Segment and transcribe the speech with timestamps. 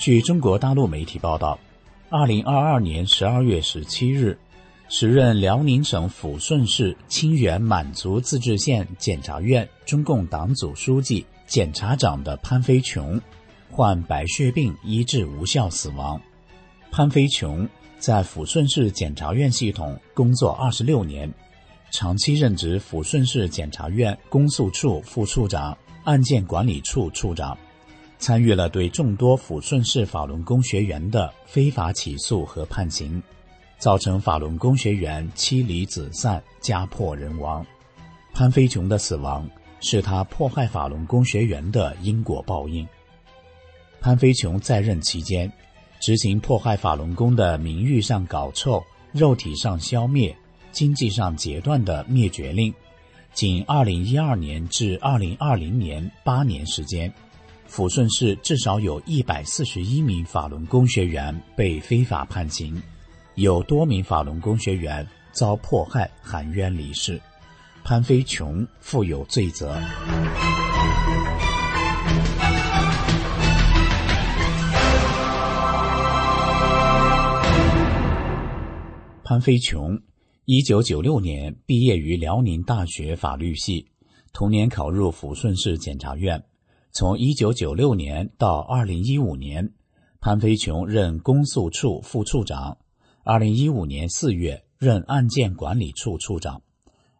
[0.00, 1.58] 据中国大陆媒体报道，
[2.08, 4.38] 二零二二年十二月十七日，
[4.88, 13.20] 时任辽宁省抚顺市清源满族自治县检察院中共党组书记、检察长的潘飞琼，
[13.70, 16.18] 患白血病医治无效死亡。
[16.90, 21.30] 潘飞琼在抚顺市检察院系统工作二十六年，
[21.90, 27.58] 长期任职抚顺市检察院公诉处副处长、案件管理处处长。
[28.20, 33.20] 参与了对众多抚顺市法轮功学员的非法起诉和判刑，
[33.78, 37.64] 造成法轮功学员妻离子散、家破人亡。
[38.34, 39.48] 潘飞琼的死亡
[39.80, 42.86] 是他迫害法轮功学员的因果报应。
[44.02, 45.50] 潘飞琼在任期间，
[45.98, 50.36] 执行迫害法轮功的名誉上搞臭、肉体上消灭、
[50.72, 52.72] 经济上截断的灭绝令，
[53.32, 57.10] 仅2012年至2020年八年时间。
[57.70, 62.82] 抚顺市至少有一百四十一名法轮功学员被非法判刑，
[63.36, 67.20] 有多名法轮功学员遭迫害含冤离世，
[67.84, 69.80] 潘飞琼负有罪责。
[79.22, 79.96] 潘飞琼，
[80.44, 83.86] 一九九六年毕业于辽宁大学法律系，
[84.32, 86.42] 同年考入抚顺市检察院。
[86.92, 89.72] 从1996年到2015年，
[90.20, 92.78] 潘飞琼任公诉处副处长
[93.24, 96.62] ；2015年4月任案件管理处处长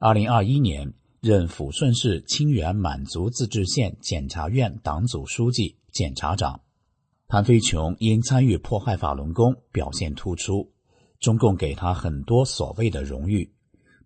[0.00, 6.62] ；2021年任抚顺市清源满族自治县检察院党组书记、检察长。
[7.26, 10.72] 潘飞琼因参与迫害法轮功表现突出，
[11.20, 13.52] 中共给他很多所谓的荣誉，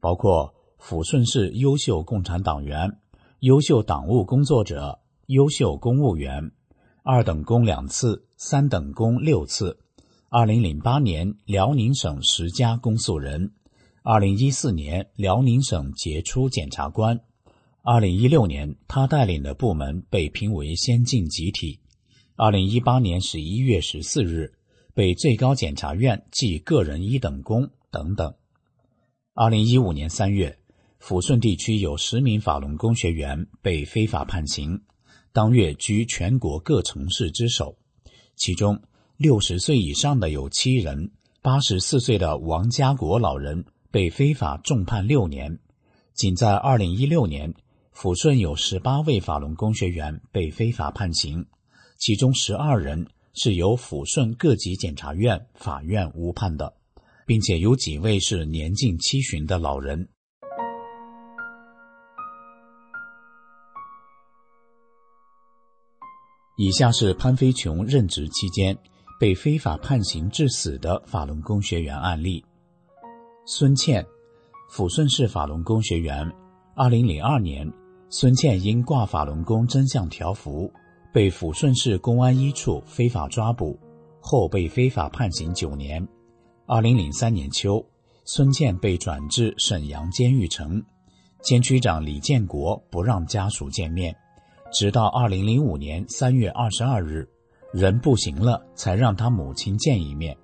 [0.00, 2.98] 包括抚顺市优秀共产党员、
[3.38, 4.98] 优秀党务工作者。
[5.32, 6.52] 优秀公务员，
[7.02, 9.78] 二等功两次，三等功六次。
[10.28, 13.48] 二零零八年，辽宁省十佳公诉人；
[14.02, 17.16] 二零一四年，辽宁省杰出检察官；
[17.80, 21.80] 二零一六年，他带领的部门被评为先进集体；
[22.36, 24.52] 二零一八年十一月十四日，
[24.92, 28.34] 被最高检察院记个人一等功等等。
[29.32, 30.58] 二零一五年三月，
[31.00, 34.82] 抚顺地区有十名法轮功学员被非法判刑。
[35.34, 37.78] 当月居全国各城市之首，
[38.36, 38.82] 其中
[39.16, 41.10] 六十岁以上的有七人，
[41.40, 45.58] 八十四岁的王家国老人被非法重判六年。
[46.12, 47.54] 仅在二零一六年，
[47.96, 51.46] 抚顺有十八位法轮功学员被非法判刑，
[51.96, 56.74] 其中十二人是由抚顺各级检察院、法院误判的，
[57.24, 60.10] 并且有几位是年近七旬的老人。
[66.56, 68.76] 以下是潘飞琼任职期间
[69.18, 72.44] 被非法判刑致死的法轮功学员案例：
[73.46, 74.04] 孙倩，
[74.70, 76.30] 抚顺市法轮功学员。
[76.74, 77.70] 二零零二年，
[78.10, 80.70] 孙倩因挂法轮功真相条幅，
[81.10, 83.78] 被抚顺市公安一处非法抓捕，
[84.20, 86.06] 后被非法判刑九年。
[86.66, 87.82] 二零零三年秋，
[88.26, 90.82] 孙倩被转至沈阳监狱城，
[91.42, 94.14] 监区长李建国不让家属见面。
[94.72, 97.28] 直到二零零五年三月二十二日，
[97.74, 100.34] 人不行了，才让他母亲见一面。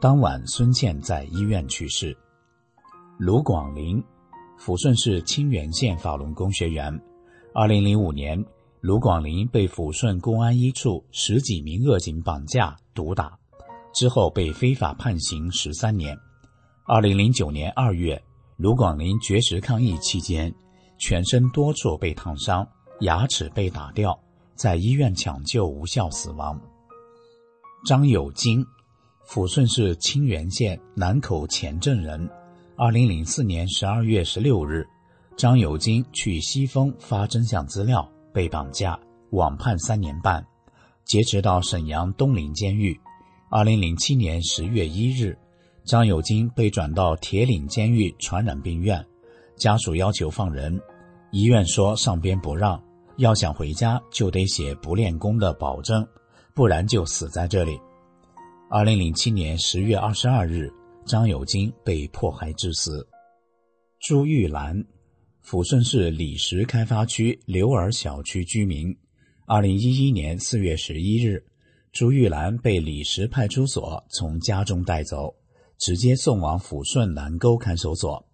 [0.00, 2.16] 当晚，孙倩在医院去世。
[3.18, 4.02] 卢广林，
[4.58, 6.92] 抚顺市清源县法轮功学员。
[7.54, 8.44] 二零零五年，
[8.80, 13.38] 卢广林被抚顺公安一处十几名恶警绑架毒打，
[13.94, 16.18] 之后被非法判刑十三年。
[16.84, 18.20] 二零零九年二月，
[18.56, 20.52] 卢广林绝食抗议期间，
[20.98, 22.66] 全身多处被烫伤。
[23.00, 24.18] 牙齿被打掉，
[24.54, 26.60] 在医院抢救无效死亡。
[27.86, 28.64] 张有金，
[29.26, 32.28] 抚顺市清源县南口前镇人。
[32.76, 34.86] 二零零四年十二月十六日，
[35.36, 38.98] 张有金去西丰发真相资料，被绑架，
[39.30, 40.44] 网判三年半，
[41.04, 42.98] 劫持到沈阳东陵监狱。
[43.48, 45.38] 二零零七年十月一日，
[45.84, 49.04] 张有金被转到铁岭监狱传染病院，
[49.56, 50.80] 家属要求放人，
[51.30, 52.82] 医院说上边不让。
[53.18, 56.06] 要想回家就得写不练功的保证，
[56.54, 57.76] 不然就死在这里。
[58.70, 60.72] 二零零七年十月二十二日，
[61.04, 63.04] 张有金被迫害致死。
[63.98, 64.84] 朱玉兰，
[65.44, 68.96] 抚顺市李石开发区刘尔小区居民。
[69.46, 71.44] 二零一一年四月十一日，
[71.90, 75.34] 朱玉兰被李石派出所从家中带走，
[75.76, 78.24] 直接送往抚顺南沟看守所，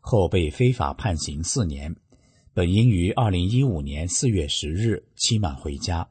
[0.00, 1.96] 后被非法判刑四年。
[2.54, 6.08] 本应于二零一五年四月十日期满回家，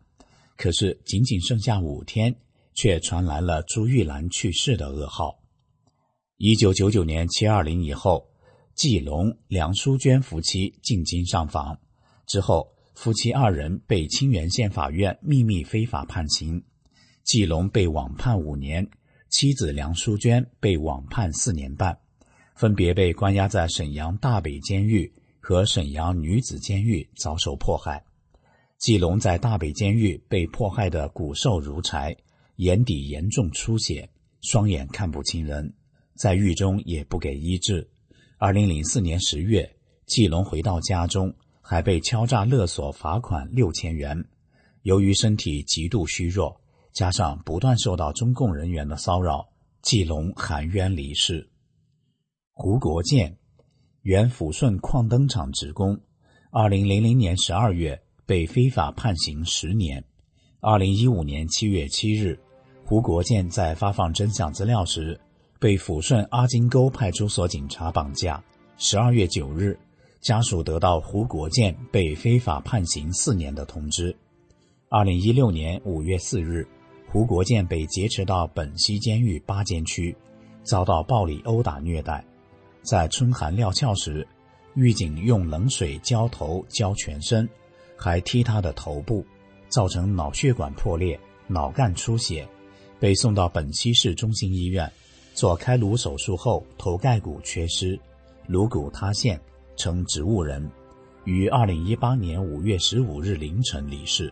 [0.57, 2.35] 可是仅仅剩下五天，
[2.73, 5.39] 却传来了朱玉兰去世的噩耗。
[6.35, 8.27] 一九九九年七二零以后，
[8.75, 11.79] 季龙、梁淑娟夫妻进京上访，
[12.27, 16.61] 之后夫妻二人被清源县法院秘密非法判刑，
[17.23, 18.85] 季龙被网判五年，
[19.29, 21.97] 妻子梁淑娟被网判四年半，
[22.53, 25.13] 分别被关押在沈阳大北监狱。
[25.45, 28.01] 和沈阳女子监狱遭受迫害，
[28.77, 32.15] 季龙在大北监狱被迫害的骨瘦如柴，
[32.55, 34.09] 眼底严重出血，
[34.39, 35.73] 双眼看不清人，
[36.15, 37.85] 在狱中也不给医治。
[38.37, 39.69] 二零零四年十月，
[40.05, 44.23] 季龙回到家中，还被敲诈勒索罚款六千元。
[44.83, 46.61] 由于身体极度虚弱，
[46.93, 49.49] 加上不断受到中共人员的骚扰，
[49.81, 51.49] 季龙含冤离世。
[52.53, 53.37] 胡国建。
[54.03, 55.97] 原抚顺矿灯厂职工，
[56.51, 60.03] 二零零零年十二月被非法判刑十年。
[60.59, 62.37] 二零一五年七月七日，
[62.83, 65.17] 胡国建在发放真相资料时，
[65.57, 68.43] 被抚顺阿金沟派出所警察绑架。
[68.75, 69.79] 十二月九日，
[70.19, 74.13] 家属得到胡国建被非法判刑四年的通知。
[74.89, 76.67] 二零一六年五月四日，
[77.07, 80.13] 胡国建被劫持到本溪监狱八监区，
[80.61, 82.21] 遭到暴力殴打虐待。
[82.83, 84.27] 在春寒料峭时，
[84.75, 87.47] 狱警用冷水浇头、浇全身，
[87.97, 89.25] 还踢他的头部，
[89.69, 92.47] 造成脑血管破裂、脑干出血，
[92.99, 94.91] 被送到本溪市中心医院
[95.33, 97.97] 做开颅手术后，头盖骨缺失，
[98.47, 99.39] 颅骨塌陷，
[99.77, 100.69] 成植物人，
[101.23, 104.31] 于二零一八年五月十五日凌晨离世。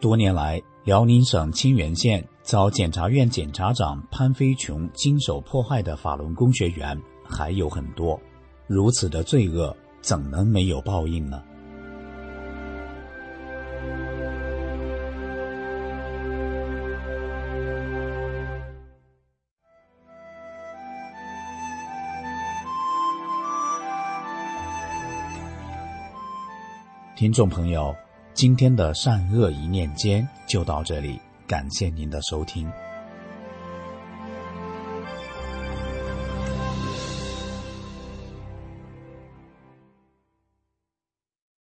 [0.00, 6.98] 多年来，辽宁省清原县遭检察院检察长潘飞琼经手迫害的法轮功学员。
[7.30, 8.20] 还有很多，
[8.66, 11.42] 如此的罪恶怎能没有报应呢？
[27.16, 27.94] 听众朋友，
[28.32, 32.66] 今天的善恶一念间就到这里，感谢您的收听。